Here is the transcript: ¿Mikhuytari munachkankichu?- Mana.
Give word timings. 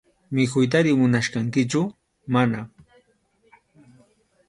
¿Mikhuytari 0.35 0.91
munachkankichu?- 0.99 1.83
Mana. 2.33 2.59